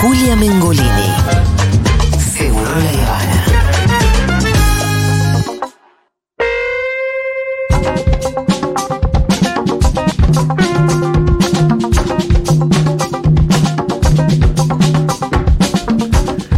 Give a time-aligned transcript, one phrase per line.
[0.00, 0.86] Julia Mengolini.
[2.18, 3.44] Seguro la Habana.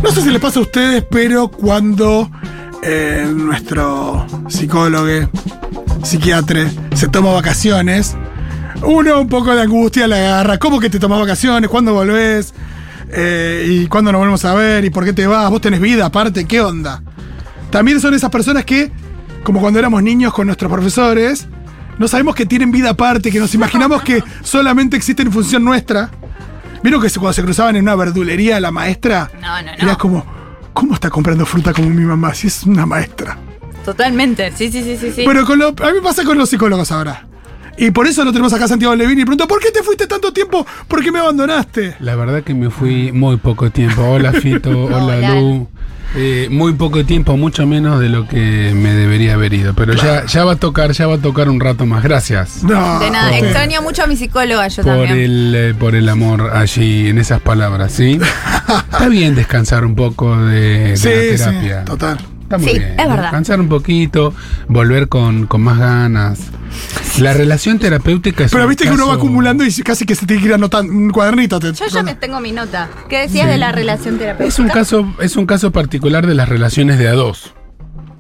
[0.02, 2.30] No sé si les pasa a ustedes, pero cuando
[2.82, 5.30] eh, nuestro psicólogo,
[6.02, 8.16] psiquiatra, se toma vacaciones,
[8.82, 10.58] uno un poco de angustia le agarra.
[10.58, 11.70] ¿Cómo que te tomas vacaciones?
[11.70, 12.52] ¿Cuándo volvés?
[13.12, 14.84] Eh, ¿Y cuándo nos volvemos a ver?
[14.84, 15.50] ¿Y por qué te vas?
[15.50, 16.44] ¿Vos tenés vida aparte?
[16.46, 17.02] ¿Qué onda?
[17.70, 18.90] También son esas personas que,
[19.42, 21.48] como cuando éramos niños con nuestros profesores,
[21.98, 26.10] no sabemos que tienen vida aparte, que nos imaginamos que solamente existen en función nuestra.
[26.82, 29.30] ¿Vieron que cuando se cruzaban en una verdulería la maestra?
[29.40, 29.78] No, no, no.
[29.78, 30.24] Era como,
[30.72, 32.32] ¿cómo está comprando fruta como mi mamá?
[32.34, 33.36] Si es una maestra.
[33.84, 34.52] Totalmente.
[34.56, 35.24] Sí, sí, sí, sí.
[35.24, 37.26] con lo- a mí me pasa con los psicólogos ahora.
[37.76, 40.06] Y por eso lo tenemos acá a Santiago Levini y pregunto, ¿por qué te fuiste
[40.06, 40.66] tanto tiempo?
[40.88, 41.96] ¿Por qué me abandonaste?
[42.00, 44.02] La verdad que me fui muy poco tiempo.
[44.02, 45.34] Hola Fito, hola Hola.
[45.34, 45.68] Lu.
[46.16, 49.74] Eh, muy poco tiempo, mucho menos de lo que me debería haber ido.
[49.74, 52.02] Pero ya, ya va a tocar, ya va a tocar un rato más.
[52.02, 52.98] Gracias No.
[52.98, 53.38] de nada.
[53.38, 55.16] Extraño mucho a mi psicóloga, yo por también.
[55.18, 58.18] el, eh, por el amor allí, en esas palabras, ¿sí?
[58.92, 61.84] Está bien descansar un poco de, de Sí, la sí, terapia.
[61.84, 62.18] total.
[62.42, 62.90] Está muy Sí, bien.
[62.90, 63.22] es verdad.
[63.22, 64.34] Descansar un poquito,
[64.66, 66.40] volver con, con más ganas.
[67.18, 70.14] La relación terapéutica es Pero un viste que uno va caso- acumulando y casi que
[70.14, 71.58] se tiene que ir anotando un cuadernito.
[71.60, 72.88] te- Yo ya me tengo mi nota.
[73.08, 74.48] ¿Qué decías de la relación terapéutica?
[74.48, 77.54] Es un caso, es un caso particular de las relaciones de a dos.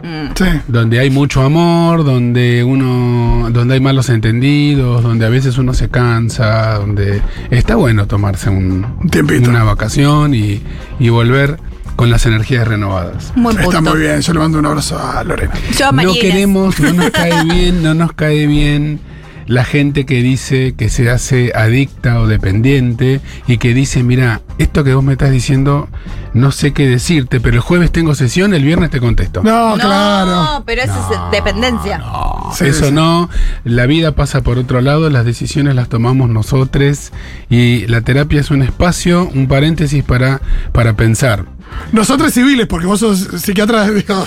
[0.02, 0.32] Mm.
[0.34, 0.44] Sí.
[0.66, 5.90] donde hay mucho amor, donde uno, donde hay malos entendidos, donde a veces uno se
[5.90, 9.50] cansa, donde está bueno tomarse un, Un tiempito.
[9.50, 10.62] una vacación y,
[10.98, 11.58] y volver
[12.00, 13.30] con las energías renovadas.
[13.34, 13.60] Punto.
[13.60, 15.52] Está muy bien, yo le mando un abrazo a Lorena.
[15.76, 19.00] Yo a No queremos, no nos cae bien, no nos cae bien
[19.46, 24.82] la gente que dice que se hace adicta o dependiente y que dice, mira, esto
[24.82, 25.90] que vos me estás diciendo,
[26.32, 29.42] no sé qué decirte, pero el jueves tengo sesión, el viernes te contesto.
[29.42, 30.62] No, No, claro.
[30.64, 31.98] pero eso es dependencia.
[31.98, 32.92] No, Sí, eso sí.
[32.92, 33.28] no.
[33.64, 37.12] La vida pasa por otro lado, las decisiones las tomamos nosotros
[37.50, 40.40] y la terapia es un espacio, un paréntesis para,
[40.72, 41.44] para pensar.
[41.92, 44.26] Nosotros civiles, porque vos sos psiquiatra, digo,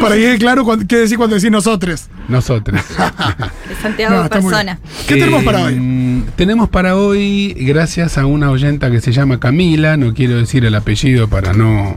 [0.00, 2.08] para que quede claro qué decir cuando decís nosotros.
[2.28, 2.80] Nosotros.
[3.68, 4.78] De Santiago No, persona.
[5.06, 5.74] ¿Qué tenemos para hoy?
[6.36, 10.74] Tenemos para hoy, gracias a una oyenta que se llama Camila, no quiero decir el
[10.74, 11.96] apellido para no,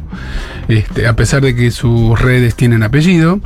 [0.68, 3.40] este, a pesar de que sus redes tienen apellido,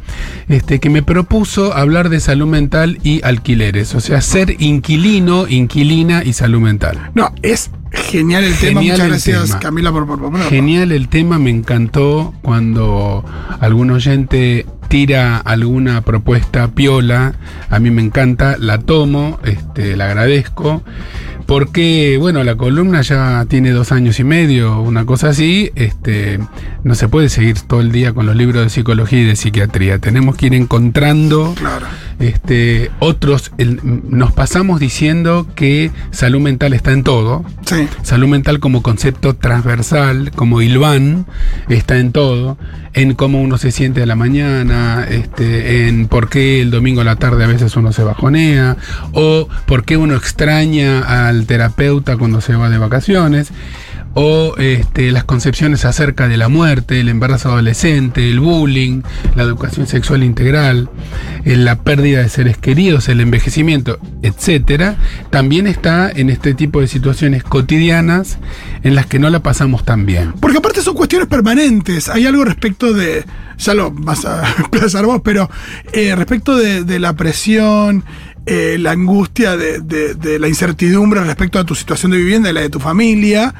[0.50, 6.24] este, que me propuso hablar de salud mental y alquileres, o sea, ser inquilino, inquilina
[6.24, 7.12] y salud mental.
[7.16, 8.82] No, es genial el tema.
[8.82, 9.60] Genial Muchas el gracias, tema.
[9.60, 10.50] Camila, por, por proponerlo.
[10.50, 13.24] Genial el tema, me encantó cuando
[13.60, 17.34] algún oyente tira alguna propuesta piola,
[17.70, 20.84] a mí me encanta, la tomo, este, la agradezco,
[21.46, 26.40] porque bueno, la columna ya tiene dos años y medio, una cosa así, este,
[26.84, 30.00] no se puede seguir todo el día con los libros de psicología y de psiquiatría,
[30.00, 31.56] tenemos que ir encontrando.
[32.20, 33.80] Este, otros, el-
[34.10, 37.88] nos pasamos diciendo que salud mental está en todo, Sí.
[38.04, 41.26] Salud mental como concepto transversal, como Ilván,
[41.70, 42.58] está en todo,
[42.94, 47.04] en cómo uno se siente a la mañana, este, en por qué el domingo a
[47.06, 48.76] la tarde a veces uno se bajonea,
[49.14, 53.52] o por qué uno extraña al terapeuta cuando se va de vacaciones,
[54.14, 59.02] o este, las concepciones acerca de la muerte, el embarazo adolescente, el bullying,
[59.36, 60.90] la educación sexual integral,
[61.46, 64.98] eh, la pérdida de seres queridos, el envejecimiento, etcétera,
[65.30, 68.38] también está en este tipo de situaciones cotidianas
[68.84, 70.34] en las que no la pasamos tan bien.
[70.42, 72.10] Porque aparte son cuestiones permanentes.
[72.10, 73.24] Hay algo respecto de.
[73.60, 75.50] Ya lo vas a expresar vos, pero
[75.94, 78.04] eh, respecto de, la presión,
[78.46, 82.54] eh, la angustia de, de- de la incertidumbre respecto a tu situación de vivienda y
[82.54, 83.54] la de tu familia,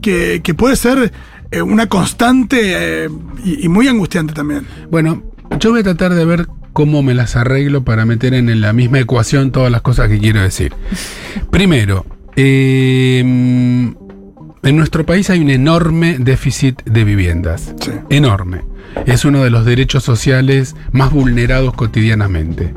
[0.00, 1.12] que, que puede ser
[1.50, 3.08] eh, una constante eh,
[3.44, 4.66] y, y muy angustiante también.
[4.90, 5.22] Bueno,
[5.60, 9.00] yo voy a tratar de ver cómo me las arreglo para meter en la misma
[9.00, 10.72] ecuación todas las cosas que quiero decir.
[11.50, 12.06] Primero,
[12.36, 17.74] eh, en nuestro país hay un enorme déficit de viviendas.
[17.80, 17.92] Sí.
[18.10, 18.62] Enorme.
[19.06, 22.74] Es uno de los derechos sociales más vulnerados cotidianamente.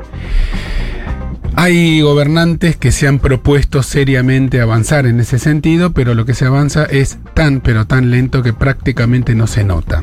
[1.54, 6.46] Hay gobernantes que se han propuesto seriamente avanzar en ese sentido, pero lo que se
[6.46, 10.02] avanza es tan pero tan lento que prácticamente no se nota.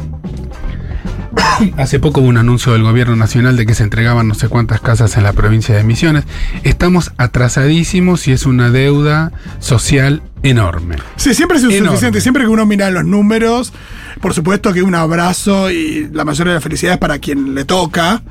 [1.78, 4.80] Hace poco hubo un anuncio del gobierno nacional de que se entregaban no sé cuántas
[4.82, 6.24] casas en la provincia de Misiones.
[6.64, 10.98] Estamos atrasadísimos y es una deuda social enorme.
[11.16, 11.80] Sí, siempre es Enorme.
[11.80, 12.22] insuficiente.
[12.22, 13.74] Siempre que uno mira los números,
[14.22, 18.22] por supuesto que un abrazo y la mayoría de las felicidades para quien le toca.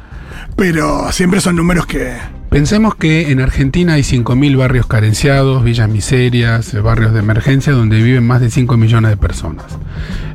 [0.59, 2.15] Pero siempre son números que.
[2.51, 8.27] Pensemos que en Argentina hay 5.000 barrios carenciados, villas miserias, barrios de emergencia donde viven
[8.27, 9.67] más de 5 millones de personas.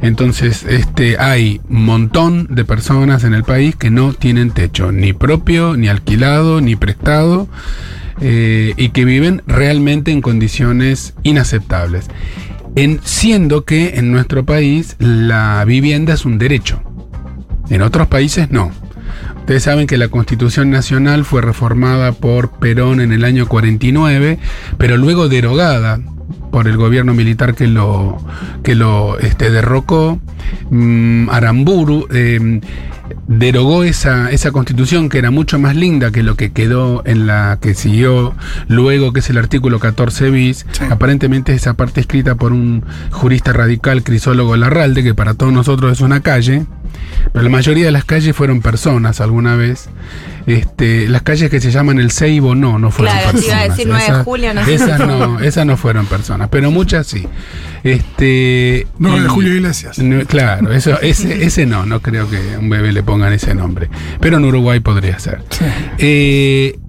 [0.01, 5.11] Entonces, este, hay un montón de personas en el país que no tienen techo, ni
[5.11, 7.49] propio, ni alquilado, ni prestado,
[8.21, 12.05] eh, y que viven realmente en condiciones inaceptables.
[12.75, 16.81] En, siendo que en nuestro país la vivienda es un derecho.
[17.69, 18.71] En otros países no.
[19.43, 24.39] Ustedes saben que la Constitución Nacional fue reformada por Perón en el año 49,
[24.77, 25.99] pero luego derogada
[26.49, 28.25] por el gobierno militar que lo,
[28.63, 30.17] que lo este, derrocó.
[30.69, 32.61] Mm, Aramburu eh,
[33.27, 37.57] derogó esa, esa constitución que era mucho más linda que lo que quedó en la
[37.61, 38.33] que siguió
[38.67, 40.65] luego, que es el artículo 14 bis.
[40.71, 40.83] Sí.
[40.89, 46.01] Aparentemente esa parte escrita por un jurista radical, Crisólogo Larralde, que para todos nosotros es
[46.01, 46.65] una calle.
[47.31, 49.89] Pero la mayoría de las calles fueron personas alguna vez.
[50.45, 53.47] Este, las calles que se llaman el Seibo no, no fueron Claro, personas.
[53.55, 54.61] iba a decir 9 de Esas- julio, no.
[54.61, 57.27] Esas no, esas no fueron personas, pero muchas sí.
[57.83, 59.99] Este, 9 de y- Julio Iglesias.
[59.99, 63.53] no, claro, eso, ese, ese no, no creo que a un bebé le pongan ese
[63.55, 63.89] nombre.
[64.19, 65.41] Pero en Uruguay podría ser.
[65.49, 65.65] Sí.
[65.97, 66.79] Eh,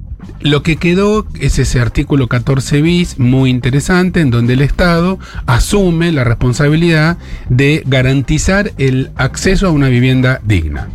[0.40, 6.12] lo que quedó es ese artículo 14 bis, muy interesante, en donde el Estado asume
[6.12, 7.16] la responsabilidad
[7.48, 10.88] de garantizar el acceso a una vivienda digna.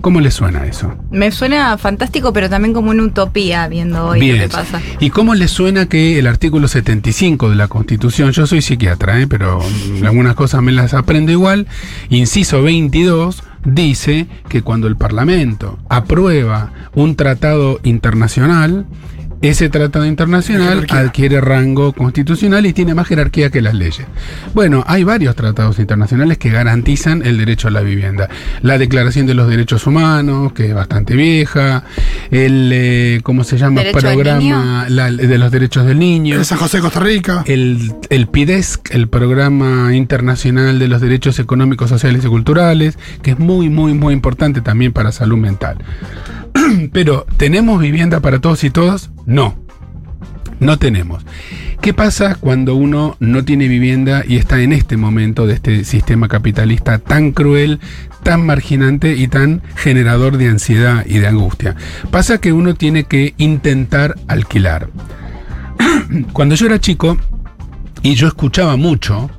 [0.00, 0.94] ¿Cómo le suena eso?
[1.10, 4.80] Me suena fantástico, pero también como una utopía viendo hoy lo que pasa.
[5.00, 9.26] ¿Y cómo le suena que el artículo 75 de la Constitución, yo soy psiquiatra, ¿eh?
[9.26, 9.60] pero
[10.04, 11.66] algunas cosas me las aprendo igual,
[12.10, 18.86] inciso 22, dice que cuando el Parlamento aprueba un tratado internacional,
[19.40, 24.06] ese tratado internacional adquiere rango constitucional y tiene más jerarquía que las leyes.
[24.54, 28.28] Bueno, hay varios tratados internacionales que garantizan el derecho a la vivienda.
[28.62, 31.84] La Declaración de los Derechos Humanos, que es bastante vieja,
[32.30, 33.82] el, eh, ¿cómo se llama?
[33.82, 36.34] ¿Derecho del Programa la- de los Derechos del Niño.
[36.34, 37.44] En San José, Costa Rica.
[37.46, 43.38] El, el PIDESC, el Programa Internacional de los Derechos Económicos, Sociales y Culturales, que es
[43.38, 45.78] muy, muy, muy importante también para salud mental.
[46.92, 49.10] Pero, ¿tenemos vivienda para todos y todas?
[49.26, 49.56] No.
[50.60, 51.24] No tenemos.
[51.80, 56.26] ¿Qué pasa cuando uno no tiene vivienda y está en este momento de este sistema
[56.26, 57.78] capitalista tan cruel,
[58.24, 61.76] tan marginante y tan generador de ansiedad y de angustia?
[62.10, 64.88] Pasa que uno tiene que intentar alquilar.
[66.32, 67.16] Cuando yo era chico,
[68.02, 69.30] y yo escuchaba mucho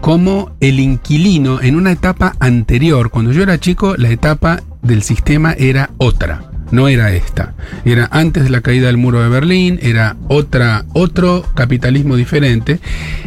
[0.00, 5.52] cómo el inquilino en una etapa anterior, cuando yo era chico, la etapa del sistema
[5.52, 6.51] era otra.
[6.72, 7.54] No era esta.
[7.84, 12.80] Era antes de la caída del muro de Berlín, era otra, otro capitalismo diferente.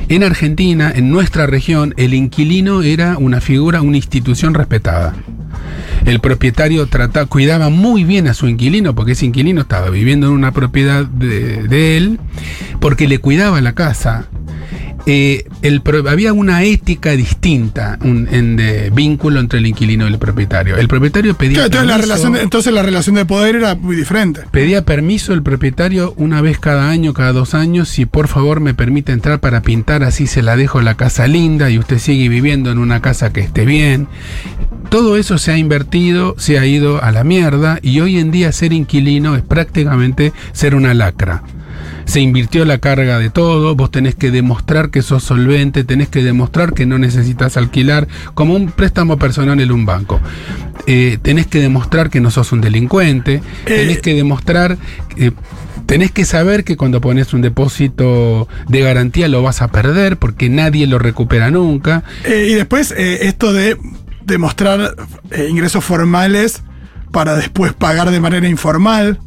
[0.10, 5.14] En Argentina, en nuestra región, el inquilino era una figura, una institución respetada.
[6.06, 10.34] El propietario trata, cuidaba muy bien a su inquilino, porque ese inquilino estaba viviendo en
[10.34, 12.20] una propiedad de él,
[12.82, 14.28] porque le cuidaba la casa.
[15.08, 20.18] Eh, el había una ética distinta un- en de vínculo entre el inquilino y el
[20.18, 20.78] propietario.
[20.78, 23.76] El propietario pedía Claro, entonces, la permiso- relación de, entonces la relación de poder era
[23.76, 24.42] muy diferente.
[24.52, 28.74] Pedía permiso el propietario una vez cada año, cada dos años, si por favor me
[28.74, 32.72] permite entrar para pintar, así se la dejo la casa linda y usted sigue viviendo
[32.72, 34.08] en una casa que esté bien.
[34.90, 38.52] Todo eso se ha invertido, se ha ido a la mierda y hoy en día
[38.52, 41.44] ser inquilino es prácticamente ser una lacra.
[42.06, 46.24] Se invirtió la carga de todo, vos tenés que demostrar que sos solvente, tenés que
[46.24, 50.22] demostrar que no necesitas alquilar, como un préstamo personal en un banco.
[50.88, 54.78] Eh, tenés que demostrar que no sos un delincuente, tenés Eh, que demostrar,
[55.18, 55.32] eh,
[55.88, 60.48] tenés que saber que cuando pones un depósito de garantía lo vas a perder porque
[60.48, 62.04] nadie lo recupera nunca.
[62.24, 63.78] Eh, y después eh, esto de
[64.26, 64.96] demostrar
[65.50, 66.62] ingresos formales
[67.12, 69.20] para después pagar de manera informal.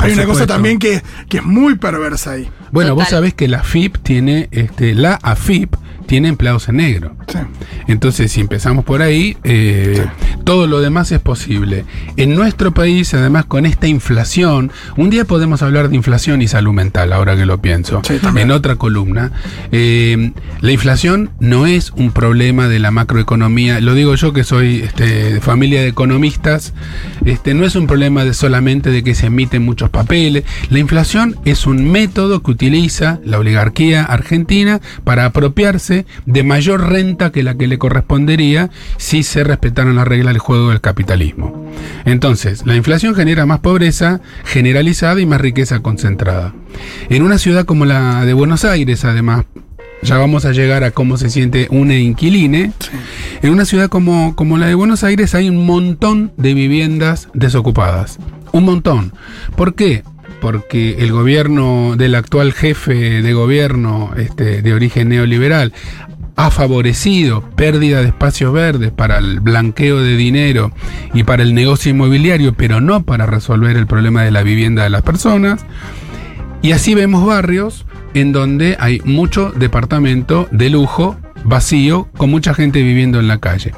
[0.00, 2.48] Por Hay una cosa también que, que es muy perversa ahí.
[2.70, 5.74] Bueno, vos sabés que la FIP tiene, este, la AFIP
[6.10, 7.14] tiene empleados en negro.
[7.28, 7.38] Sí.
[7.86, 10.04] Entonces, si empezamos por ahí, eh,
[10.42, 11.84] todo lo demás es posible.
[12.16, 16.72] En nuestro país, además, con esta inflación, un día podemos hablar de inflación y salud
[16.72, 18.48] mental, ahora que lo pienso, Sí, también.
[18.48, 19.30] en otra columna.
[19.70, 24.80] Eh, la inflación no es un problema de la macroeconomía, lo digo yo que soy
[24.82, 26.74] este, de familia de economistas,
[27.24, 30.42] este, no es un problema de solamente de que se emiten muchos papeles.
[30.70, 37.30] La inflación es un método que utiliza la oligarquía argentina para apropiarse de mayor renta
[37.30, 41.70] que la que le correspondería si se respetaran las reglas del juego del capitalismo.
[42.04, 46.54] Entonces, la inflación genera más pobreza generalizada y más riqueza concentrada.
[47.08, 49.44] En una ciudad como la de Buenos Aires, además,
[50.02, 52.72] ya vamos a llegar a cómo se siente un inquiline.
[53.42, 58.18] En una ciudad como, como la de Buenos Aires hay un montón de viviendas desocupadas.
[58.52, 59.12] Un montón.
[59.56, 60.02] ¿Por qué?
[60.40, 65.72] Porque el gobierno del actual jefe de gobierno este, de origen neoliberal
[66.36, 70.72] ha favorecido pérdida de espacios verdes para el blanqueo de dinero
[71.12, 74.90] y para el negocio inmobiliario, pero no para resolver el problema de la vivienda de
[74.90, 75.66] las personas.
[76.62, 82.82] Y así vemos barrios en donde hay mucho departamento de lujo vacío con mucha gente
[82.82, 83.72] viviendo en la calle.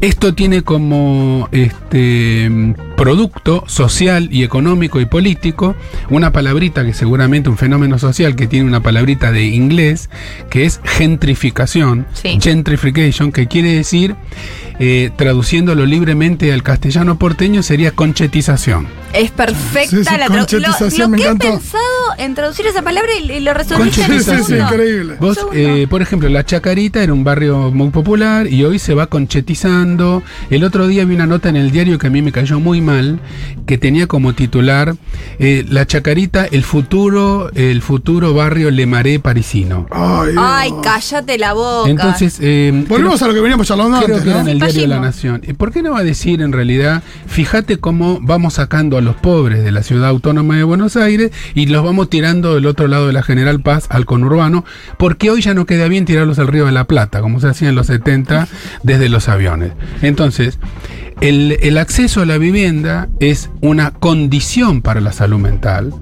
[0.00, 5.76] Esto tiene como este, producto social y económico y político
[6.10, 10.08] una palabrita que seguramente un fenómeno social que tiene una palabrita de inglés
[10.50, 12.38] que es gentrificación, Sí.
[12.40, 14.16] gentrification, que quiere decir,
[14.78, 18.86] eh, traduciéndolo libremente al castellano porteño, sería conchetización.
[19.14, 20.62] Es perfecta Sí, sí, la traducción.
[20.62, 21.80] Lo, que he pensado
[22.18, 24.74] en traducir esa palabra y, y lo resolviste en un Sí, sí, sí, segundo.
[24.74, 25.16] increíble.
[25.18, 29.06] Vos, eh, por ejemplo, La Chacarita era un barrio muy popular y hoy se va
[29.06, 30.22] conchetizando.
[30.50, 32.80] El otro día vi una nota en el diario que a mí me cayó muy
[33.66, 34.94] que tenía como titular
[35.38, 39.86] eh, La Chacarita, el futuro, el futuro barrio Lemaré parisino.
[39.90, 40.34] Ay.
[40.38, 41.90] Ay, cállate la boca.
[41.90, 44.80] Entonces, eh, Volvemos a lo que veníamos charlando Creo antes, que era en el diario
[44.82, 45.00] de La.
[45.00, 45.42] Nación.
[45.46, 49.16] ¿Y ¿Por qué no va a decir en realidad, fíjate cómo vamos sacando a los
[49.16, 53.06] pobres de la ciudad autónoma de Buenos Aires y los vamos tirando del otro lado
[53.06, 54.64] de la General Paz al conurbano?
[54.98, 57.68] Porque hoy ya no queda bien tirarlos al río de la Plata, como se hacía
[57.68, 58.48] en los 70
[58.82, 59.72] desde los aviones.
[60.02, 60.58] Entonces,
[61.20, 65.94] el, acceso a la vivienda es una condición para la salud mental.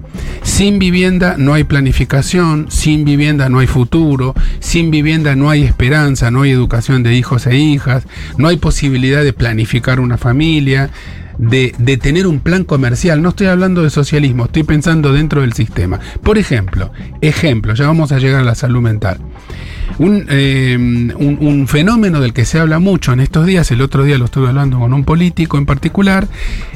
[0.43, 6.31] Sin vivienda no hay planificación, sin vivienda no hay futuro, sin vivienda no hay esperanza,
[6.31, 8.05] no hay educación de hijos e hijas,
[8.37, 10.89] no hay posibilidad de planificar una familia,
[11.37, 13.21] de, de tener un plan comercial.
[13.21, 15.99] No estoy hablando de socialismo, estoy pensando dentro del sistema.
[16.23, 16.91] Por ejemplo,
[17.21, 19.19] ejemplo, ya vamos a llegar a la salud mental.
[19.97, 24.03] Un, eh, un- un fenómeno del que se habla mucho en estos días, el otro
[24.03, 26.27] día lo estuve hablando con un político en particular,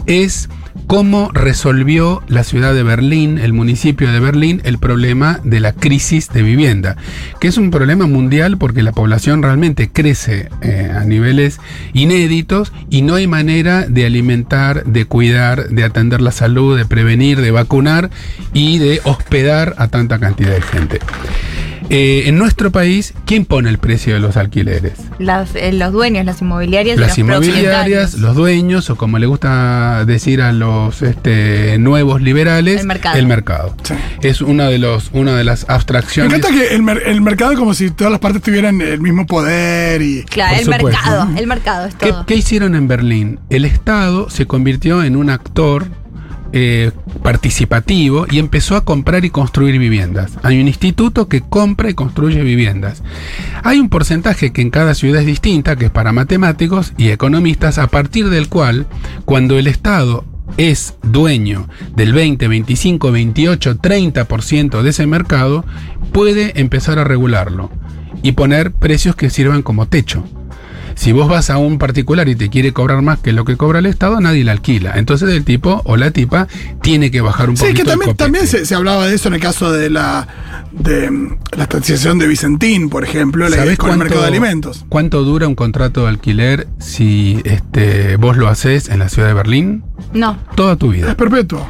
[0.06, 0.50] es
[0.88, 6.30] cómo resolvió la ciudad de Berlín, el municipio de Berlín, el problema de la crisis
[6.30, 6.96] de vivienda,
[7.40, 11.60] que es un problema mundial porque la población realmente crece eh, a niveles
[11.94, 17.42] inéditos y no hay manera de alimentar, de cuidar, de atender la salud, de prevenir,
[17.42, 18.10] de vacunar
[18.54, 21.00] y de hospedar a tanta cantidad de gente.
[21.92, 24.94] Eh, en nuestro país, ¿quién pone el precio de los alquileres?
[25.18, 29.26] Las- eh, los dueños, las inmobiliarias y Las los inmobiliarias, los dueños, o como le
[29.26, 33.18] gusta decir a los este, nuevos liberales, El mercado.
[33.18, 33.76] el mercado.
[33.84, 33.96] Sí.
[34.22, 36.38] Es una de, los, una de las Me abstracciones.
[36.38, 40.02] encanta que el, mer- el mercado como si todas las partes tuvieran el mismo poder
[40.04, 40.24] y...
[40.26, 40.86] Claro, Por el supuesto.
[41.02, 41.30] mercado.
[41.38, 42.26] El mercado es ¿Qué, todo.
[42.28, 43.40] qué hicieron en Berlín?
[43.50, 45.88] El Estado se convirtió en un actor
[46.52, 46.92] eh,
[47.24, 50.32] participativo y empezó a comprar y construir viviendas.
[50.42, 53.04] Hay un instituto que compra y construye viviendas.
[53.64, 57.78] Hay un porcentaje que en cada ciudad es distinta, que es para matemáticos y economistas,
[57.78, 58.88] a partir del cual,
[59.26, 60.26] cuando el Estado
[60.58, 65.66] es dueño del 20, 25, 28, 30% de ese mercado,
[66.12, 67.70] puede empezar a regularlo
[68.24, 70.24] y poner precios que sirvan como techo.
[71.00, 73.80] Si vos vas a un particular y te quiere cobrar más que lo que cobra
[73.80, 74.96] el Estado, nadie le alquila.
[74.98, 76.50] Entonces el tipo o la tipa
[76.82, 79.30] tiene que bajar un Sí, poquito que también, el también se, se hablaba de eso
[79.30, 80.28] en el caso de la
[80.74, 84.86] de mm, la de Vicentín, por ejemplo, la- ¿Sabés con el cuánto- mercado de alimentos.
[84.90, 89.34] ¿Cuánto dura un contrato de alquiler si este, vos lo haces en la ciudad de
[89.36, 89.84] Berlín?
[90.14, 90.38] No.
[90.56, 91.08] Toda tu vida.
[91.12, 91.66] Es perpetuo.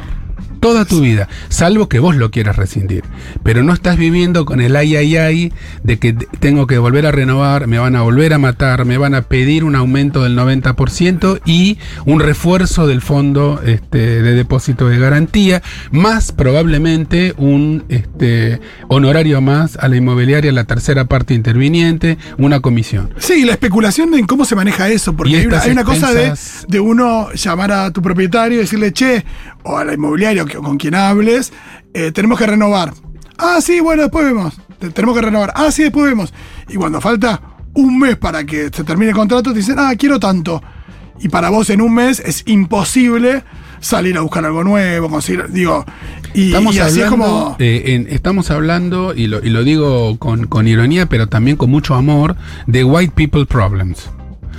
[0.60, 1.28] Toda tu vida.
[1.48, 3.04] Salvo que vos lo quieras rescindir.
[3.42, 5.52] Pero no estás viviendo con el ay, ay, ay
[5.82, 9.14] de que tengo que volver a renovar, me van a volver a matar, me van
[9.14, 14.98] a pedir un aumento del 90% y un refuerzo del fondo este, de depósito de
[14.98, 22.60] garantía, más probablemente un este, honorario más a la inmobiliaria, la tercera parte interviniente, una
[22.60, 23.10] comisión.
[23.18, 26.32] Sí, la especulación en cómo se maneja eso, porque hay una, hay una cosa de,
[26.68, 29.24] de uno llamar a tu propietario y decirle, che,
[29.62, 31.52] o a la inmobiliaria o que- con quien hables,
[31.94, 32.92] eh, tenemos que renovar.
[33.38, 34.60] Ah, sí, bueno, después vemos.
[34.78, 35.52] Te- Tenemos que renovar.
[35.54, 36.32] Ah, sí, después vemos.
[36.68, 37.40] Y cuando falta
[37.74, 40.62] un mes para que se termine el contrato, te dicen, ah, quiero tanto.
[41.20, 43.44] Y para vos en un mes es imposible
[43.80, 45.84] salir a buscar algo nuevo, conseguir, digo,
[46.34, 47.56] y, Estamos y así es hablando, como...
[47.58, 51.70] eh, en- estamos hablando, y lo, y lo digo con, con ironía, pero también con
[51.70, 52.36] mucho amor,
[52.66, 54.08] de white people problems.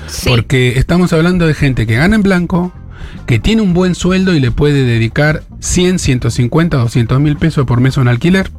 [0.07, 0.29] Sí.
[0.29, 2.71] Porque estamos hablando de gente que gana en blanco,
[3.25, 7.81] que tiene un buen sueldo y le puede dedicar 100, 150, 200 mil pesos por
[7.81, 8.51] mes a un alquiler.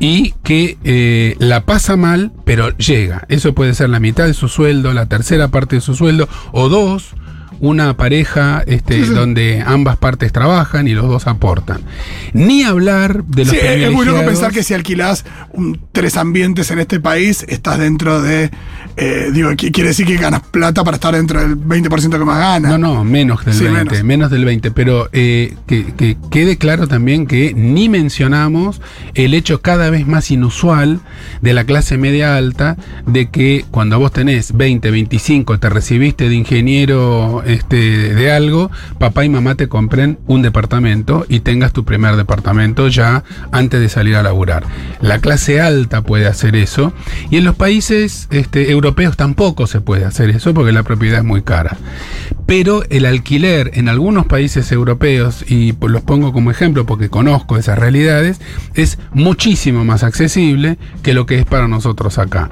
[0.00, 3.26] Y que eh, la pasa mal, pero llega.
[3.28, 6.68] Eso puede ser la mitad de su sueldo, la tercera parte de su sueldo, o
[6.68, 7.14] dos,
[7.60, 9.10] una pareja este, Sí, sí.
[9.14, 11.80] donde ambas partes trabajan y los dos aportan.
[12.32, 16.16] Ni hablar de los Sí, es es muy loco pensar que si alquilás un- tres
[16.16, 18.50] ambientes en este país, estás dentro de.
[18.96, 22.38] eh, digo, qui- quiere decir que ganas plata para estar dentro del 20% que más
[22.38, 22.70] ganas.
[22.70, 24.04] No, no, menos del Sí, 20, menos.
[24.04, 24.30] menos.
[24.30, 28.80] del 20, pero eh, que, que quede claro también que ni mencionamos
[29.14, 31.00] el hecho cada vez más inusual
[31.40, 36.34] de la clase media alta de que cuando vos tenés 20, 25, te recibiste de
[36.36, 42.16] ingeniero este, de algo, papá y mamá te compren un departamento y tengas tu primer
[42.16, 44.64] departamento ya antes de salir a laburar.
[45.00, 46.92] La clase alta puede hacer eso
[47.30, 51.24] y en los países este, europeos tampoco se puede hacer eso porque la propiedad es
[51.24, 51.76] muy cara.
[52.46, 57.56] Pero el alquiler en algunos países europeos, y pues los pongo como ejemplo porque conozco
[57.56, 58.40] esas realidades,
[58.74, 62.50] es muchísimo más accesible que lo que es para nosotros acá.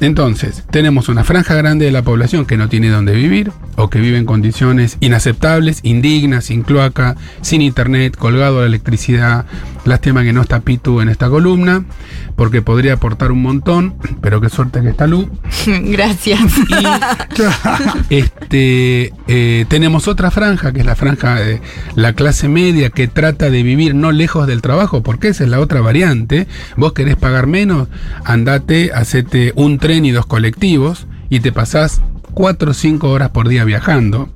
[0.00, 4.00] Entonces, tenemos una franja grande de la población que no tiene dónde vivir o que
[4.00, 9.46] vive en condiciones inaceptables, indignas, sin cloaca, sin internet, colgado a la electricidad.
[9.88, 11.82] Lástima que no está Pitu en esta columna,
[12.36, 15.30] porque podría aportar un montón, pero qué suerte que está Lu.
[15.66, 16.40] Gracias.
[18.10, 21.62] Este, eh, tenemos otra franja, que es la franja de
[21.94, 25.58] la clase media, que trata de vivir no lejos del trabajo, porque esa es la
[25.58, 26.48] otra variante.
[26.76, 27.88] Vos querés pagar menos,
[28.24, 32.02] andate, hacete un tren y dos colectivos, y te pasás
[32.34, 34.28] cuatro o cinco horas por día viajando.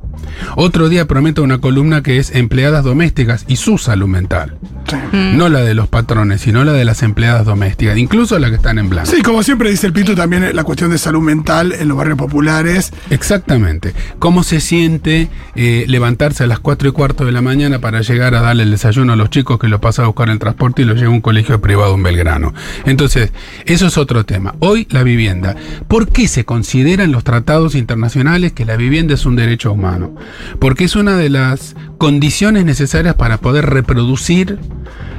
[0.56, 4.56] Otro día prometo una columna que es empleadas domésticas y su salud mental.
[4.92, 5.32] Sí.
[5.36, 8.78] No la de los patrones, sino la de las empleadas domésticas, incluso las que están
[8.78, 9.10] en blanco.
[9.10, 12.18] Sí, como siempre dice el Pitu, también la cuestión de salud mental en los barrios
[12.18, 12.92] populares.
[13.10, 13.94] Exactamente.
[14.18, 18.34] ¿Cómo se siente eh, levantarse a las 4 y cuarto de la mañana para llegar
[18.34, 20.82] a darle el desayuno a los chicos que los pasa a buscar en el transporte
[20.82, 22.54] y los lleva a un colegio privado en Belgrano?
[22.84, 23.32] Entonces,
[23.66, 24.54] eso es otro tema.
[24.58, 25.56] Hoy la vivienda.
[25.88, 30.14] ¿Por qué se considera en los tratados internacionales que la vivienda es un derecho humano?
[30.58, 34.58] Porque es una de las condiciones necesarias para poder reproducir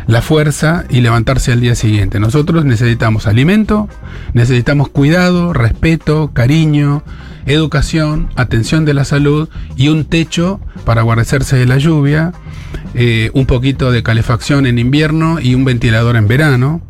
[0.08, 2.20] la fuerza y levantarse al día siguiente.
[2.20, 3.88] Nosotros necesitamos alimento,
[4.34, 7.04] necesitamos cuidado, respeto, cariño,
[7.46, 12.34] educación, atención de la salud y un techo para guarecerse de la lluvia,
[12.94, 16.82] eh, un poquito de calefacción en invierno y un ventilador en verano.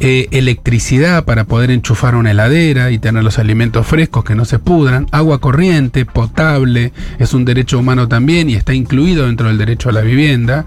[0.00, 4.58] Eh, electricidad para poder enchufar una heladera y tener los alimentos frescos que no se
[4.58, 9.88] pudran, agua corriente, potable, es un derecho humano también y está incluido dentro del derecho
[9.88, 10.66] a la vivienda.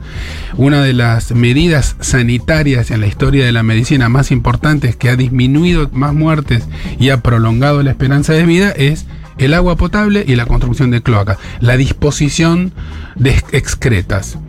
[0.55, 5.15] Una de las medidas sanitarias en la historia de la medicina más importantes que ha
[5.15, 6.67] disminuido más muertes
[6.99, 9.05] y ha prolongado la esperanza de vida es
[9.37, 12.71] el agua potable y la construcción de cloacas, la disposición
[13.15, 14.39] de ex- excretas.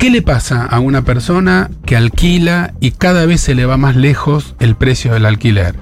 [0.00, 3.96] ¿Qué le pasa a una persona que alquila y cada vez se le va más
[3.96, 5.74] lejos el precio del alquiler?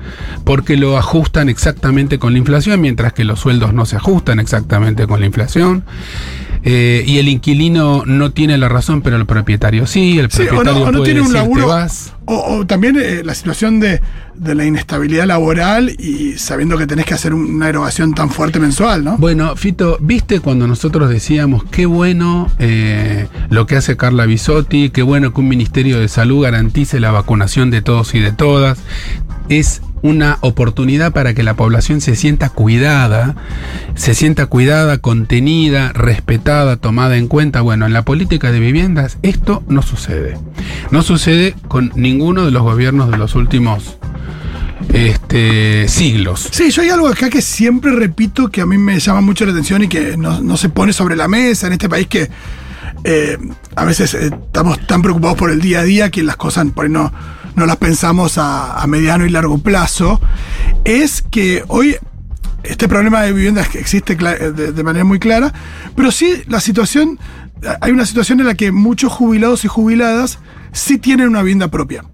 [0.42, 5.06] Porque lo ajustan exactamente con la inflación, mientras que los sueldos no se ajustan exactamente
[5.06, 5.84] con la inflación.
[6.64, 10.18] Eh, y el inquilino no tiene la razón, pero el propietario sí.
[10.18, 11.66] El Sí, o propietario no, o no puede tiene un decir, "Te laburo.
[11.68, 12.12] vas".
[12.26, 14.00] O, o también eh, la situación de,
[14.34, 18.58] de la inestabilidad laboral y sabiendo que tenés que hacer un- una erogación tan fuerte
[18.60, 19.16] mensual, ¿no?
[19.16, 25.02] Bueno, Fito, ¿viste cuando nosotros decíamos qué bueno eh, lo que hace Carla Bisotti, qué
[25.02, 28.78] bueno que un Ministerio de Salud garantice la vacunación de todos y de todas?
[29.48, 33.34] Es una oportunidad para que la población se sienta cuidada,
[33.94, 37.60] se sienta cuidada, contenida, respetada, tomada en cuenta.
[37.60, 40.36] Bueno, en la política de viviendas esto no sucede.
[40.90, 43.98] No sucede con ninguno de los gobiernos de los últimos
[44.92, 46.48] este, siglos.
[46.50, 49.52] Sí, yo hay algo acá que siempre repito que a mí me llama mucho la
[49.52, 52.30] atención y que no, se pone sobre la mesa en este país que
[53.04, 53.38] eh,
[53.76, 56.86] a veces eh, estamos tan preocupados por el día a día que las cosas por
[56.86, 57.12] ahí no,
[57.54, 60.20] no las pensamos a, mediano y largo plazo,
[60.84, 61.96] es que hoy
[62.62, 65.52] este problema de viviendas existe de, de manera muy clara,
[65.94, 67.18] pero sí la situación,
[67.80, 70.38] hay una situación en la que muchos jubilados y jubiladas
[70.72, 72.04] sí tienen una vivienda propia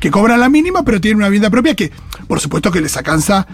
[0.00, 1.92] que cobran la mínima, pero tienen una vivienda propia que,
[2.26, 3.46] por supuesto, que les alcanza,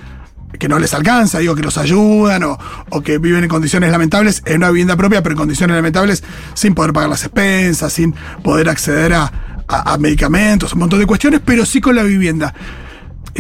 [0.59, 2.57] que no les alcanza, digo, que los ayudan o,
[2.91, 6.23] o que viven en condiciones lamentables en una vivienda propia, pero en condiciones lamentables
[6.55, 8.15] sin poder pagar las expensas, sin
[8.45, 9.33] poder acceder a,
[9.69, 12.55] a- medicamentos, un montón de cuestiones, pero sí con la vivienda.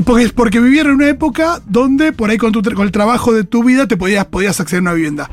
[0.05, 3.45] Porque, porque vivieron en una época donde por ahí con, tu con el trabajo de
[3.45, 5.31] tu vida te podías, podías acceder a una vivienda.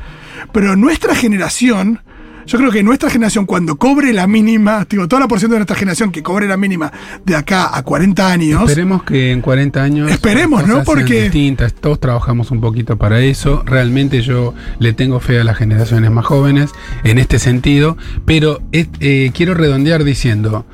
[0.52, 2.00] Pero nuestra generación,
[2.46, 5.76] yo creo que nuestra generación cuando cobre la mínima, digo, toda la porción de nuestra
[5.76, 6.92] generación que cobre la mínima
[7.24, 10.10] de acá a 40 años, Esperemos que en 40 años.
[10.10, 10.74] Esperemos, ¿no?
[10.74, 11.74] sean Porque- distintas.
[11.74, 13.62] Todos trabajamos un poquito para eso.
[13.66, 16.70] Realmente yo le tengo fe a las generaciones más jóvenes
[17.04, 17.96] en este sentido.
[18.24, 20.64] Pero eh, quiero redondear diciendo: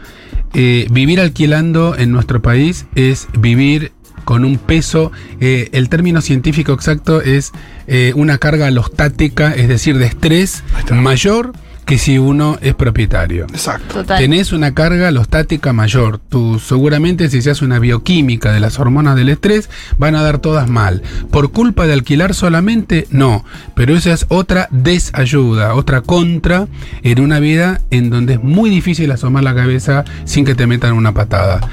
[0.54, 3.92] eh, vivir alquilando en nuestro país es vivir
[4.30, 7.50] con un peso, eh, el término científico exacto es
[7.88, 10.62] eh, una carga alostática, es decir, de estrés
[10.92, 11.52] mayor
[11.84, 13.46] que si uno es propietario.
[13.46, 13.94] Exacto.
[13.94, 14.20] Total.
[14.20, 16.20] Tenés una carga alostática mayor.
[16.20, 20.38] Tú seguramente si se hace una bioquímica de las hormonas del estrés, van a dar
[20.38, 21.02] todas mal.
[21.32, 23.08] ¿Por culpa de alquilar solamente?
[23.10, 23.44] No.
[23.74, 26.68] Pero esa es otra desayuda, otra contra
[27.02, 30.92] en una vida en donde es muy difícil asomar la cabeza sin que te metan
[30.92, 31.68] una patada.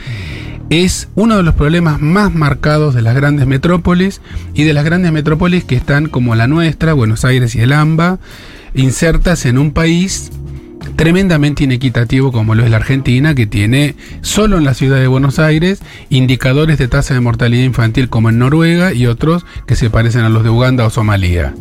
[0.69, 4.21] Es uno de los problemas más marcados de las grandes metrópolis
[4.53, 8.19] y de las grandes metrópolis que están como la nuestra, Buenos Aires y el AMBA,
[8.73, 10.29] insertas en un país
[10.95, 15.39] tremendamente inequitativo como lo es la Argentina, que tiene solo en la ciudad de Buenos
[15.39, 20.21] Aires indicadores de tasa de mortalidad infantil como en Noruega y otros que se parecen
[20.21, 21.53] a los de Uganda o Somalia.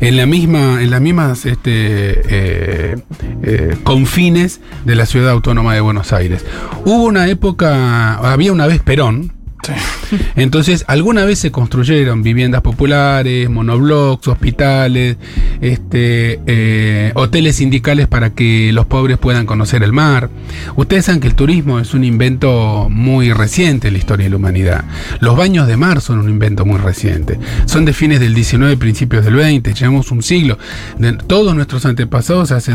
[0.00, 2.96] En la misma, en las mismas este, eh,
[3.42, 6.44] eh, confines de la ciudad autónoma de Buenos Aires.
[6.84, 9.72] Hubo una época, había una vez Perón, Sí.
[10.36, 15.16] entonces, alguna vez se construyeron viviendas populares, monoblocks, hospitales,
[15.60, 20.30] este, eh, hoteles sindicales para que los pobres puedan conocer el mar.
[20.76, 24.36] Ustedes saben que el turismo es un invento muy reciente en la historia de la
[24.36, 24.84] humanidad.
[25.20, 27.38] Los baños de mar son un invento muy reciente.
[27.66, 29.74] Son de fines del 19 y principios del 20.
[29.74, 30.58] Llevamos un siglo.
[30.98, 32.72] De- todos nuestros antepasados hace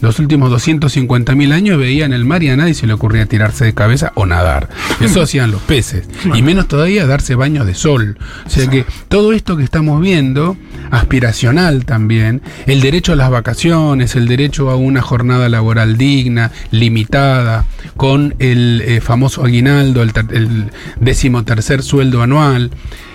[0.00, 3.64] los últimos 250 mil años veían el mar y a nadie se le ocurría tirarse
[3.64, 4.68] de cabeza o nadar.
[5.00, 6.08] Eso hacían los peces.
[6.34, 8.18] Y menos todavía darse baños de sol.
[8.46, 10.56] O sea que todo esto que estamos viendo,
[10.90, 17.64] aspiracional también, el derecho a las vacaciones, el derecho a una jornada laboral digna, limitada,
[17.96, 22.70] con el eh, famoso aguinaldo, el, el decimotercer sueldo anual,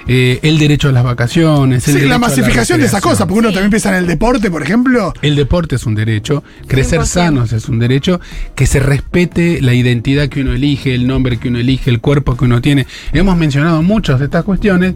[0.08, 3.02] eh, el derecho a las vacaciones, el Sí, la masificación de esa recreación.
[3.12, 3.54] cosa, porque uno Sí.
[3.56, 5.14] también piensa en el deporte, por ejemplo.
[5.22, 7.06] El deporte es un derecho, crecer 100%.
[7.06, 8.20] sanos es un derecho,
[8.56, 12.38] que se respete la identidad que uno elige, el nombre que uno elige, el cuerpo
[12.38, 12.88] que uno tiene.
[13.14, 14.96] Hemos mencionado muchas de estas cuestiones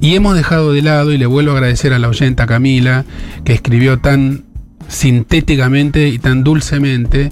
[0.00, 3.04] y hemos dejado de lado, y le vuelvo a agradecer a la oyenta Camila,
[3.44, 4.44] que escribió tan
[4.88, 7.30] sintéticamente y tan dulcemente,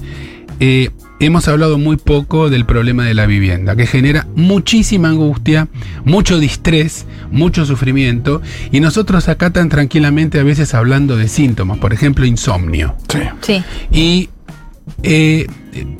[0.60, 0.90] eh,
[1.26, 5.68] hemos hablado muy poco del problema de la vivienda, que genera muchísima angustia,
[6.04, 11.92] mucho distrés, mucho sufrimiento, y nosotros acá tan tranquilamente a veces hablando de síntomas, por
[11.92, 12.96] ejemplo, insomnio.
[13.08, 13.20] Sí.
[13.40, 13.64] Sí.
[13.90, 14.28] Y
[15.02, 15.46] eh,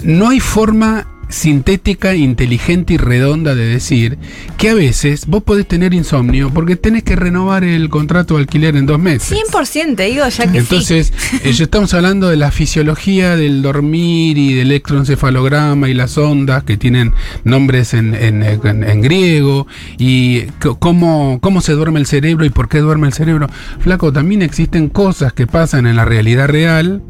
[0.02, 4.18] no hay forma sintética, inteligente y redonda de decir
[4.58, 8.76] que a veces vos podés tener insomnio porque tenés que renovar el contrato de alquiler
[8.76, 9.36] en dos meses.
[9.52, 10.58] 100% te digo ya que sí.
[10.58, 16.16] Entonces, eh, ya estamos hablando de la fisiología del dormir y del electroencefalograma y las
[16.18, 17.12] ondas que tienen
[17.44, 19.66] nombres en, en- en- en griego
[19.98, 20.42] y
[20.78, 23.48] cómo, cómo se duerme el cerebro y por qué duerme el cerebro.
[23.80, 27.02] Flaco, también existen cosas que pasan en la realidad real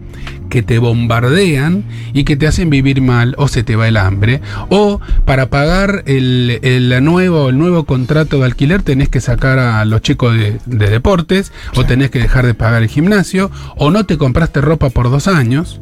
[0.48, 4.40] que te bombardean y que te hacen vivir mal o se te va el hambre.
[4.68, 9.58] O para pagar el, el la nuevo, el nuevo contrato de alquiler tenés que sacar
[9.58, 13.90] a los chicos de, de deportes o tenés que dejar de pagar el gimnasio o
[13.90, 15.80] no te compraste ropa por dos años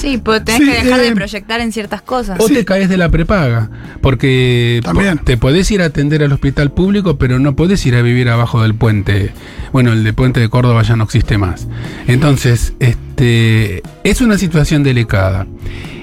[0.00, 2.38] Sí, pues tenés Sí, que dejar eh, de proyectar en ciertas cosas.
[2.40, 5.18] o te caes de la prepaga porque También.
[5.18, 8.62] te podés ir a atender al hospital público pero no podés ir a vivir abajo
[8.62, 9.32] del puente
[9.72, 11.68] bueno el de puente de Córdoba ya no existe más
[12.06, 15.46] entonces este es una situación delicada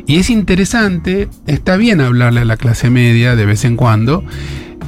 [0.06, 4.24] y es interesante está bien hablarle a la clase media de vez en cuando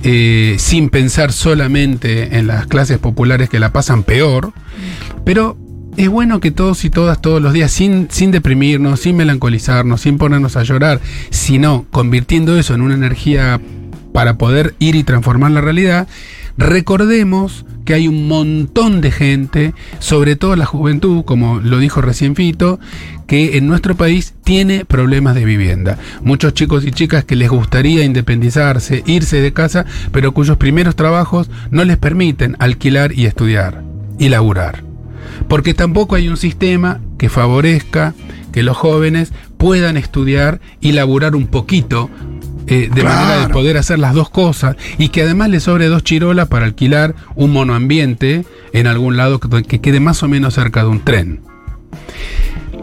[0.04, 4.54] eh, sin pensar solamente en las clases populares que la pasan peor
[5.26, 5.58] pero
[6.00, 10.18] es bueno que todos y todas todos los días, sin, sin deprimirnos, sin melancolizarnos, sin
[10.18, 13.60] ponernos a llorar, sino convirtiendo eso en una energía
[14.14, 16.08] para poder ir y transformar la realidad,
[16.58, 22.34] recordemos que hay un montón de gente, sobre todo la juventud, como lo dijo recién
[22.34, 22.80] Fito,
[23.28, 25.98] que en nuestro país tiene problemas de vivienda.
[26.22, 31.50] Muchos chicos y chicas que les gustaría independizarse, irse de casa, pero cuyos primeros trabajos
[31.72, 33.84] no les permiten alquilar y estudiar
[34.18, 34.89] y laburar
[35.48, 38.14] porque tampoco hay un sistema que favorezca
[38.52, 42.10] que los jóvenes puedan estudiar y laburar un poquito.
[42.72, 43.16] eh, de Claro.
[43.20, 46.66] manera de poder hacer las dos cosas y que además le sobre dos chirolas para
[46.66, 51.00] alquilar un monoambiente en algún lado que, que quede más o menos cerca de un
[51.00, 51.42] tren.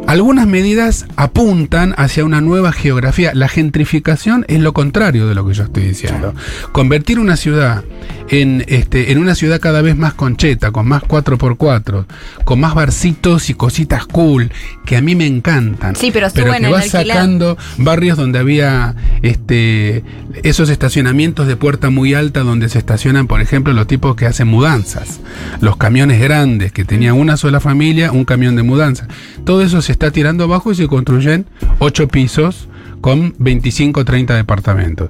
[0.07, 3.33] Algunas medidas apuntan hacia una nueva geografía.
[3.35, 6.33] La gentrificación es lo contrario de lo que yo estoy diciendo.
[6.71, 7.83] Convertir una ciudad
[8.29, 12.07] en, este, en una ciudad cada vez más concheta, con más 4x4,
[12.45, 14.51] con más barcitos y cositas cool,
[14.85, 15.97] que a mí me encantan.
[15.97, 20.05] Sí, pero pero que va sacando barrios donde había este,
[20.43, 24.49] esos estacionamientos de puerta muy alta donde se estacionan, por ejemplo, los tipos que hacen
[24.49, 25.21] mudanzas.
[25.61, 29.09] Los camiones grandes que tenían una sola familia, un camión de mudanza.
[29.45, 31.47] Todo eso se está tirando abajo y se construyen
[31.79, 32.69] ocho pisos
[33.01, 35.09] con 25 o 30 departamentos.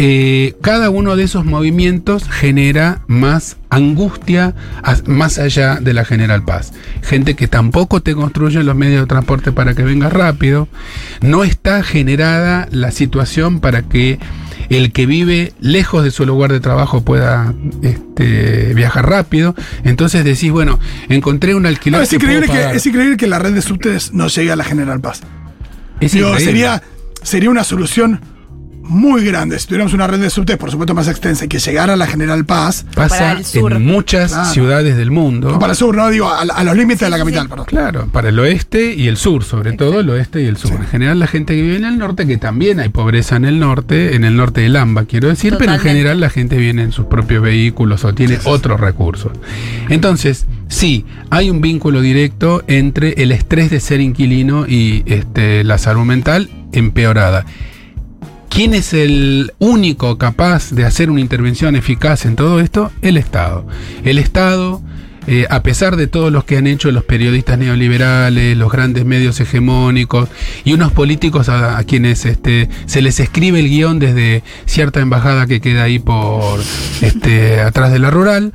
[0.00, 4.54] Eh, cada uno de esos movimientos genera más angustia
[5.06, 6.72] más allá de la general paz.
[7.02, 10.68] Gente que tampoco te construye los medios de transporte para que vengas rápido.
[11.20, 14.20] No está generada la situación para que
[14.68, 19.56] el que vive lejos de su lugar de trabajo pueda este, viajar rápido.
[19.82, 21.98] Entonces decís, bueno, encontré un alquiler.
[21.98, 24.52] No, es, que puedo increíble que, es increíble que la red de subtes no llegue
[24.52, 25.22] a la General Paz.
[26.00, 26.52] Es Digo, increíble.
[26.52, 26.82] sería,
[27.24, 28.20] sería una solución
[28.88, 29.58] muy grande.
[29.58, 32.06] Si tuviéramos una red de subtes, por supuesto, más extensa y que llegara a la
[32.06, 33.72] General Paz, Para Pasa el sur.
[33.72, 34.48] en muchas Claro.
[34.50, 35.54] ciudades del mundo.
[35.54, 37.66] o para el sur, no digo, a, a los límites de la capital, perdón.
[37.66, 40.72] Claro, para el oeste y el sur, sobre todo el oeste y el sur.
[40.72, 43.58] En general la gente que vive en el norte, que también hay pobreza en el
[43.58, 46.92] norte, en el norte del AMBA, quiero decir, pero en general la gente viene en
[46.92, 49.32] sus propios vehículos o tiene otros recursos.
[49.88, 55.78] Entonces, sí, hay un vínculo directo entre el estrés de ser inquilino y este, la
[55.78, 57.44] salud mental empeorada.
[58.48, 62.90] ¿Quién es el único capaz de hacer una intervención eficaz en todo esto?
[63.02, 63.66] El Estado.
[64.04, 64.82] El Estado,
[65.26, 69.38] eh, a pesar de todos los que han hecho los periodistas neoliberales, los grandes medios
[69.40, 70.28] hegemónicos
[70.64, 75.60] y unos políticos a, quienes este, se les escribe el guion desde cierta embajada que
[75.60, 76.58] queda ahí por
[77.02, 78.54] este, atrás de la rural.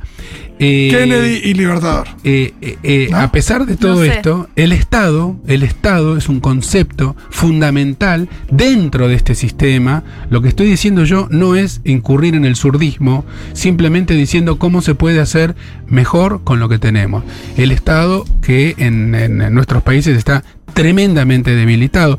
[0.64, 2.08] Eh, Kennedy y Libertador.
[2.24, 3.18] eh, eh, ¿No?
[3.18, 4.08] A pesar de todo sé.
[4.08, 10.02] esto, el Estado, el Estado es un concepto fundamental dentro de este sistema.
[10.30, 14.94] Lo que estoy diciendo yo no es incurrir en el surdismo, simplemente diciendo cómo se
[14.94, 15.54] puede hacer
[15.86, 17.24] mejor con lo que tenemos.
[17.56, 19.10] El Estado que en
[19.54, 22.18] nuestros países está tremendamente debilitado.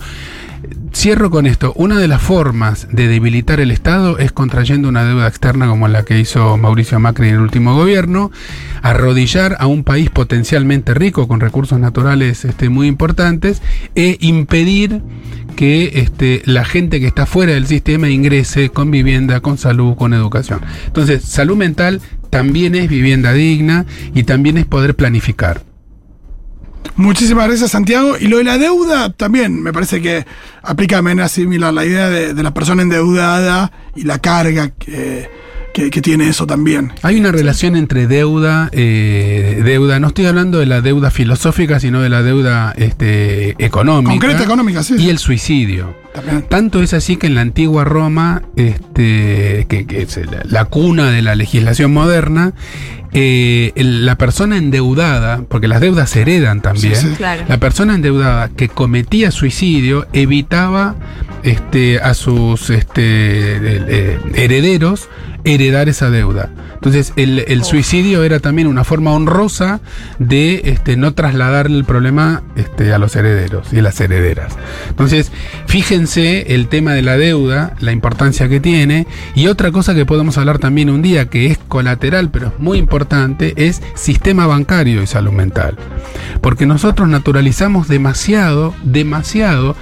[0.96, 1.74] Cierro con esto.
[1.76, 6.04] Una de las formas de debilitar el Estado es contrayendo una deuda externa como la
[6.04, 8.32] que hizo Mauricio Macri en el último gobierno,
[8.82, 13.62] arrodillar a un país potencialmente rico con recursos naturales este, muy importantes
[13.94, 15.02] e impedir
[15.58, 20.14] que este, la gente que está fuera del sistema ingrese con vivienda, con salud, con
[20.14, 20.62] educación.
[20.88, 25.75] Entonces, salud mental también es vivienda digna y también es poder planificar.
[26.96, 28.16] Muchísimas gracias, Santiago.
[28.20, 30.26] Y lo de la deuda también me parece que
[30.64, 35.30] aplica de manera similar la idea de, de la persona endeudada y la carga que,
[35.74, 36.94] que- que tiene eso también.
[37.02, 42.02] Hay una relación entre deuda, eh, deuda, no estoy hablando de la deuda filosófica, sino
[42.02, 44.12] de la deuda este, económica.
[44.12, 44.96] Concreta económica, sí.
[44.98, 46.05] Y el suicidio.
[46.50, 51.12] Tanto es así que en la antigua Roma, este, que, que es la, la cuna
[51.12, 52.54] de la legislación moderna,
[53.18, 57.16] eh, la persona endeudada, porque las deudas se heredan también, Sí, sí.
[57.16, 57.44] Claro.
[57.48, 60.96] la persona endeudada que cometía suicidio evitaba
[61.44, 65.08] este, a sus este, eh, herederos
[65.46, 66.50] heredar esa deuda.
[66.74, 69.80] Entonces, el, el suicidio era también una forma honrosa
[70.20, 74.54] de este, no trasladarle el problema este, a los herederos y a las herederas.
[74.90, 75.32] Entonces,
[75.68, 80.38] fíjense el tema de la deuda, la importancia que tiene, y otra cosa que podemos
[80.38, 85.08] hablar también un día, que es colateral, pero es muy importante, es sistema bancario y
[85.08, 85.78] salud mental.
[86.42, 89.76] Porque nosotros naturalizamos demasiado, demasiado,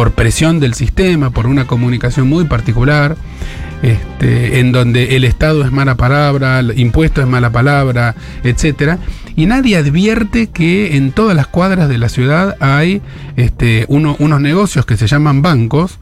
[0.00, 3.18] por presión del sistema, por una comunicación muy particular,
[3.82, 8.98] este, en donde el Estado es mala palabra, el impuesto es mala palabra, etcétera,
[9.36, 13.02] y nadie advierte que en todas las cuadras de la ciudad hay
[13.36, 15.98] este, uno- unos negocios que se llaman bancos,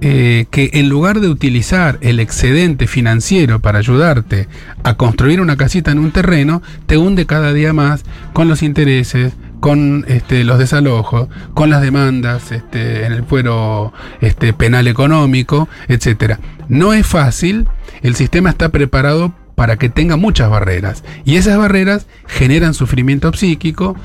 [0.00, 4.48] eh, que en lugar de utilizar el excedente financiero para ayudarte
[4.82, 9.34] a construir una casita en un terreno, te hunde cada día más con los intereses,
[9.60, 16.40] con este, los desalojos, con las demandas este, en el fuero este, penal económico, etcétera.
[16.68, 17.68] No es fácil,
[18.02, 23.96] el sistema está preparado para que tenga muchas barreras y esas barreras generan sufrimiento psíquico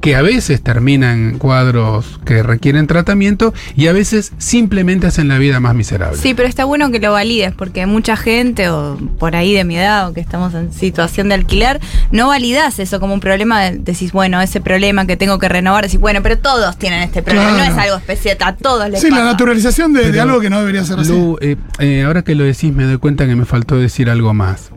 [0.00, 5.60] que a veces terminan cuadros que requieren tratamiento y a veces simplemente hacen la vida
[5.60, 6.16] más miserable.
[6.16, 9.76] Sí, pero está bueno que lo valides, porque mucha gente, o por ahí de mi
[9.76, 11.80] edad, o que estamos en situación de alquiler,
[12.12, 13.60] no validas eso como un problema.
[13.62, 17.22] de- Decís, bueno, ese problema que tengo que renovar, decís, bueno, pero todos tienen este
[17.22, 17.64] problema, Claro.
[17.74, 19.24] no es algo especial, a todos les Sí, pasa.
[19.24, 21.10] la naturalización de, algo que no debería ser así.
[21.10, 24.32] Lu, eh, eh, ahora que lo decís me doy cuenta que me faltó decir algo
[24.34, 24.70] más.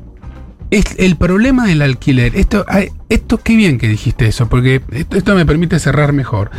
[0.74, 2.66] Es el problema del alquiler, esto,
[3.08, 4.82] esto qué bien que dijiste eso, porque
[5.12, 6.50] esto, me permite cerrar mejor.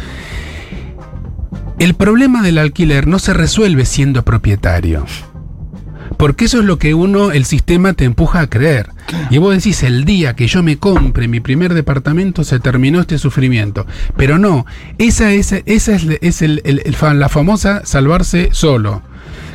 [1.80, 5.04] El problema del alquiler no se resuelve siendo propietario.
[6.16, 8.90] Porque eso es lo que uno, el sistema te empuja a creer.
[9.30, 13.18] Y vos decís, el día que yo me compre mi primer departamento se terminó este
[13.18, 13.84] sufrimiento.
[14.16, 14.64] Pero no,
[14.98, 16.62] esa es, esa es, es el-
[17.18, 19.02] la famosa salvarse solo.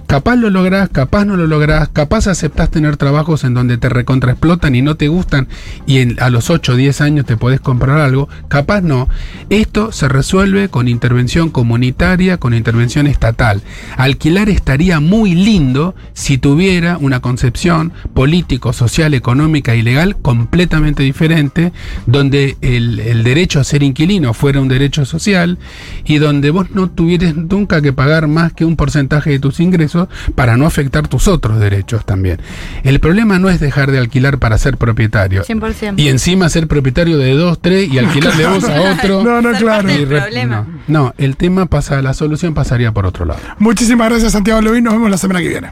[0.10, 4.74] Capaz lo lográs, capaz no lo lográs, capaz aceptás tener trabajos en donde te recontraexplotan
[4.74, 5.48] y no te gustan
[5.86, 9.08] y a los 8 o 10 años te podés comprar algo, capaz no.
[9.52, 13.62] Esto se resuelve con intervención comunitaria, con intervención estatal.
[13.98, 21.72] Alquilar estaría muy lindo si tuviera una concepción político, social, económica y legal completamente diferente,
[22.08, 25.60] donde el, el derecho a ser inquilino fuera un derecho social
[26.04, 29.99] y donde vos no tuvieras nunca que pagar más que un porcentaje de tus ingresos
[30.36, 32.40] para no afectar tus otros derechos también.
[32.84, 35.44] El problema no es dejar de alquilar para ser propietario.
[35.44, 35.96] 100%.
[35.98, 39.24] Y encima ser propietario de dos, tres y alquilarle vos a otro.
[39.24, 39.88] No, no, claro.
[39.88, 40.66] re- problema.
[40.88, 43.40] No, no, el tema pasa, la solución pasaría por otro lado.
[43.60, 44.84] Muchísimas gracias, Santiago Levin.
[44.84, 45.68] Nos vemos la semana que viene.